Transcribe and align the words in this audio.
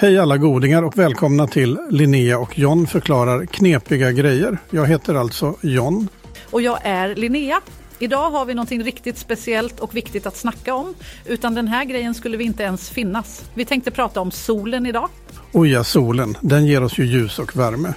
Hej 0.00 0.18
alla 0.18 0.36
godingar 0.36 0.82
och 0.82 0.98
välkomna 0.98 1.46
till 1.46 1.78
Linnea 1.90 2.38
och 2.38 2.58
John 2.58 2.86
förklarar 2.86 3.46
knepiga 3.46 4.12
grejer. 4.12 4.58
Jag 4.70 4.86
heter 4.86 5.14
alltså 5.14 5.56
John. 5.62 6.08
Och 6.50 6.62
jag 6.62 6.78
är 6.82 7.14
Linnea. 7.14 7.60
Idag 7.98 8.30
har 8.30 8.44
vi 8.44 8.54
någonting 8.54 8.84
riktigt 8.84 9.18
speciellt 9.18 9.80
och 9.80 9.96
viktigt 9.96 10.26
att 10.26 10.36
snacka 10.36 10.74
om. 10.74 10.94
Utan 11.26 11.54
den 11.54 11.68
här 11.68 11.84
grejen 11.84 12.14
skulle 12.14 12.36
vi 12.36 12.44
inte 12.44 12.62
ens 12.62 12.90
finnas. 12.90 13.50
Vi 13.54 13.64
tänkte 13.64 13.90
prata 13.90 14.20
om 14.20 14.30
solen 14.30 14.86
idag. 14.86 15.08
Och 15.52 15.66
ja, 15.66 15.84
solen, 15.84 16.36
den 16.40 16.66
ger 16.66 16.82
oss 16.82 16.98
ju 16.98 17.04
ljus 17.04 17.38
och 17.38 17.56
värme. 17.56 17.94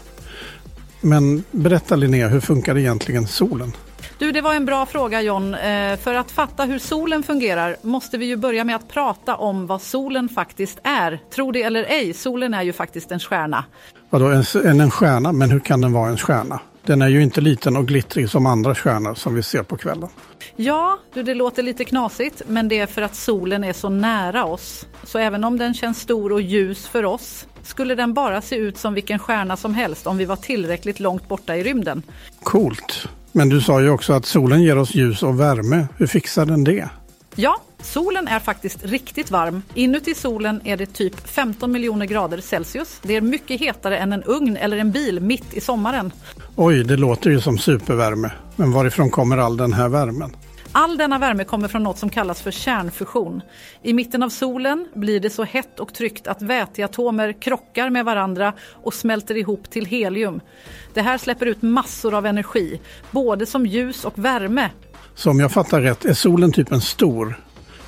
Men 1.01 1.43
berätta 1.51 1.95
Linnea, 1.95 2.27
hur 2.27 2.39
funkar 2.39 2.77
egentligen 2.77 3.27
solen? 3.27 3.73
Du, 4.21 4.31
det 4.31 4.41
var 4.41 4.53
en 4.53 4.65
bra 4.65 4.85
fråga 4.85 5.21
John. 5.21 5.53
Eh, 5.53 5.97
för 5.97 6.13
att 6.13 6.31
fatta 6.31 6.63
hur 6.63 6.79
solen 6.79 7.23
fungerar 7.23 7.75
måste 7.81 8.17
vi 8.17 8.25
ju 8.25 8.35
börja 8.35 8.63
med 8.63 8.75
att 8.75 8.87
prata 8.87 9.35
om 9.35 9.67
vad 9.67 9.81
solen 9.81 10.29
faktiskt 10.29 10.79
är. 10.83 11.19
Tro 11.35 11.51
det 11.51 11.63
eller 11.63 11.83
ej, 11.83 12.13
solen 12.13 12.53
är 12.53 12.61
ju 12.61 12.73
faktiskt 12.73 13.11
en 13.11 13.19
stjärna. 13.19 13.65
Vadå, 14.09 14.25
en, 14.25 14.81
en 14.81 14.91
stjärna? 14.91 15.31
Men 15.31 15.51
hur 15.51 15.59
kan 15.59 15.81
den 15.81 15.93
vara 15.93 16.09
en 16.09 16.17
stjärna? 16.17 16.59
Den 16.85 17.01
är 17.01 17.07
ju 17.07 17.23
inte 17.23 17.41
liten 17.41 17.77
och 17.77 17.87
glittrig 17.87 18.29
som 18.29 18.45
andra 18.45 18.75
stjärnor 18.75 19.15
som 19.15 19.35
vi 19.35 19.43
ser 19.43 19.63
på 19.63 19.77
kvällen. 19.77 20.09
Ja, 20.55 20.99
du, 21.13 21.23
det 21.23 21.33
låter 21.33 21.63
lite 21.63 21.85
knasigt, 21.85 22.41
men 22.47 22.67
det 22.67 22.79
är 22.79 22.87
för 22.87 23.01
att 23.01 23.15
solen 23.15 23.63
är 23.63 23.73
så 23.73 23.89
nära 23.89 24.45
oss. 24.45 24.85
Så 25.03 25.19
även 25.19 25.43
om 25.43 25.57
den 25.57 25.73
känns 25.73 25.99
stor 25.99 26.31
och 26.31 26.41
ljus 26.41 26.87
för 26.87 27.05
oss 27.05 27.47
skulle 27.63 27.95
den 27.95 28.13
bara 28.13 28.41
se 28.41 28.55
ut 28.55 28.77
som 28.77 28.93
vilken 28.93 29.19
stjärna 29.19 29.57
som 29.57 29.73
helst 29.73 30.07
om 30.07 30.17
vi 30.17 30.25
var 30.25 30.35
tillräckligt 30.35 30.99
långt 30.99 31.27
borta 31.27 31.55
i 31.55 31.63
rymden. 31.63 32.03
Coolt. 32.43 33.07
Men 33.31 33.49
du 33.49 33.61
sa 33.61 33.81
ju 33.81 33.89
också 33.89 34.13
att 34.13 34.25
solen 34.25 34.63
ger 34.63 34.77
oss 34.77 34.95
ljus 34.95 35.23
och 35.23 35.39
värme. 35.39 35.87
Hur 35.97 36.07
fixar 36.07 36.45
den 36.45 36.63
det? 36.63 36.89
Ja, 37.35 37.61
solen 37.81 38.27
är 38.27 38.39
faktiskt 38.39 38.85
riktigt 38.85 39.31
varm. 39.31 39.61
Inuti 39.73 40.15
solen 40.15 40.61
är 40.63 40.77
det 40.77 40.85
typ 40.85 41.27
15 41.29 41.71
miljoner 41.71 42.05
grader 42.05 42.41
Celsius. 42.41 42.99
Det 43.01 43.15
är 43.15 43.21
mycket 43.21 43.61
hetare 43.61 43.97
än 43.97 44.13
en 44.13 44.23
ugn 44.23 44.57
eller 44.57 44.77
en 44.77 44.91
bil 44.91 45.19
mitt 45.19 45.53
i 45.53 45.61
sommaren. 45.61 46.11
Oj, 46.55 46.83
det 46.83 46.97
låter 46.97 47.29
ju 47.29 47.41
som 47.41 47.57
supervärme. 47.57 48.31
Men 48.55 48.71
varifrån 48.71 49.09
kommer 49.09 49.37
all 49.37 49.57
den 49.57 49.73
här 49.73 49.89
värmen? 49.89 50.35
All 50.73 50.97
denna 50.97 51.17
värme 51.17 51.43
kommer 51.43 51.67
från 51.67 51.83
något 51.83 51.97
som 51.97 52.09
kallas 52.09 52.41
för 52.41 52.51
kärnfusion. 52.51 53.41
I 53.83 53.93
mitten 53.93 54.23
av 54.23 54.29
solen 54.29 54.87
blir 54.93 55.19
det 55.19 55.29
så 55.29 55.43
hett 55.43 55.79
och 55.79 55.93
tryggt 55.93 56.27
att 56.27 56.41
väteatomer 56.41 57.41
krockar 57.41 57.89
med 57.89 58.05
varandra 58.05 58.53
och 58.83 58.93
smälter 58.93 59.37
ihop 59.37 59.69
till 59.69 59.85
helium. 59.85 60.41
Det 60.93 61.01
här 61.01 61.17
släpper 61.17 61.45
ut 61.45 61.61
massor 61.61 62.13
av 62.13 62.25
energi, 62.25 62.81
både 63.11 63.45
som 63.45 63.65
ljus 63.65 64.05
och 64.05 64.19
värme. 64.19 64.69
Så 65.15 65.29
om 65.29 65.39
jag 65.39 65.51
fattar 65.51 65.81
rätt 65.81 66.05
är 66.05 66.13
solen 66.13 66.51
typ 66.51 66.71
en 66.71 66.81
stor, 66.81 67.39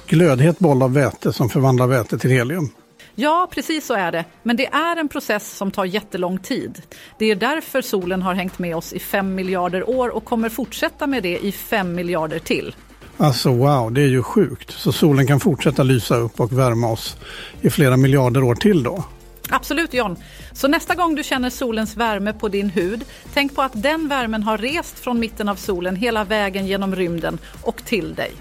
glödhet 0.08 0.59
boll 0.59 0.84
av 0.84 0.94
väte 0.94 1.34
som 1.34 1.50
förvandlar 1.50 1.88
väte 1.88 2.17
till 2.17 2.30
helium? 2.30 2.70
Ja, 3.16 3.47
precis 3.52 3.86
så 3.86 3.94
är 3.94 4.11
det. 4.11 4.25
Men 4.44 4.56
det 4.56 4.66
är 4.66 4.97
en 4.97 5.08
process 5.08 5.58
som 5.58 5.72
tar 5.72 5.86
jättelång 5.86 6.38
tid. 6.38 6.81
Det 7.20 7.25
är 7.25 7.36
därför 7.36 7.81
solen 7.81 8.22
har 8.22 8.33
hängt 8.33 8.59
med 8.59 8.75
oss 8.75 8.94
i 8.94 9.00
fem 9.00 9.36
miljarder 9.36 9.89
år 9.89 10.09
och 10.09 10.25
kommer 10.25 10.50
fortsätta 10.50 11.08
med 11.08 11.23
det 11.23 11.45
i 11.45 11.52
fem 11.52 11.95
miljarder 11.95 12.39
till. 12.39 12.75
Alltså 13.17 13.53
wow, 13.53 13.92
det 13.92 14.02
är 14.02 14.08
ju 14.08 14.23
sjukt. 14.23 14.72
Så 14.72 14.92
solen 14.92 15.28
kan 15.28 15.39
fortsätta 15.39 15.83
lysa 15.83 16.16
upp 16.16 16.39
och 16.39 16.52
värma 16.52 16.92
oss 16.92 17.17
i 17.61 17.70
flera 17.70 17.97
miljarder 17.97 18.44
år 18.44 18.55
till 18.55 18.83
då? 18.83 19.03
Absolut 19.50 19.94
John. 19.94 20.16
Så 20.53 20.67
nästa 20.67 20.95
gång 20.95 21.16
du 21.16 21.23
känner 21.23 21.50
solens 21.50 21.98
värme 21.98 22.33
på 22.33 22.48
din 22.48 22.70
hud, 22.70 23.05
tänk 23.33 23.55
på 23.55 23.61
att 23.61 23.83
den 23.83 24.08
värmen 24.08 24.44
har 24.44 24.58
rest 24.58 25.00
från 25.00 25.20
mitten 25.20 25.50
av 25.50 25.55
solen 25.55 25.95
hela 25.95 26.23
vägen 26.23 26.67
genom 26.67 26.95
rymden 26.95 27.38
och 27.61 27.86
till 27.86 28.16
dig. 28.16 28.31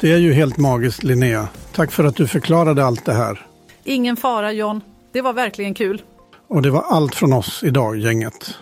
Det 0.00 0.12
är 0.12 0.18
ju 0.18 0.32
helt 0.32 0.56
magiskt 0.56 1.02
Linnea. 1.02 1.48
Tack 1.72 1.92
för 1.92 2.04
att 2.04 2.16
du 2.16 2.26
förklarade 2.26 2.84
allt 2.84 3.04
det 3.04 3.12
här. 3.12 3.47
Ingen 3.84 4.16
fara 4.16 4.52
John. 4.52 4.80
Det 5.12 5.20
var 5.20 5.32
verkligen 5.32 5.74
kul. 5.74 6.02
Och 6.48 6.62
det 6.62 6.70
var 6.70 6.82
allt 6.82 7.14
från 7.14 7.32
oss 7.32 7.64
idag, 7.64 7.96
gänget. 7.98 8.54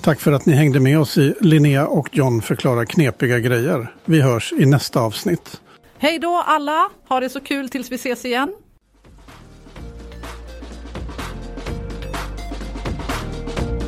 Tack 0.00 0.20
för 0.20 0.32
att 0.32 0.46
ni 0.46 0.52
hängde 0.52 0.80
med 0.80 0.98
oss 0.98 1.18
i 1.18 1.34
Linnea 1.40 1.86
och 1.86 2.08
John 2.12 2.42
förklarar 2.42 2.84
knepiga 2.84 3.38
grejer. 3.38 3.94
Vi 4.04 4.20
hörs 4.20 4.52
i 4.52 4.66
nästa 4.66 5.00
avsnitt. 5.00 5.60
Hej 5.98 6.18
då 6.18 6.42
alla! 6.46 6.88
Ha 7.08 7.20
det 7.20 7.28
så 7.28 7.40
kul 7.40 7.68
tills 7.68 7.92
vi 7.92 7.94
ses 7.94 8.24
igen. 8.24 8.54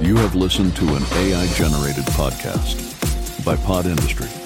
You 0.02 0.16
have 0.16 0.34
listened 0.34 0.74
to 0.76 0.84
an 0.84 1.02
AI 1.14 1.46
generated 1.46 2.06
podcast 2.16 2.78
by 3.44 3.56
Pod 3.66 3.86
Industry. 3.86 4.39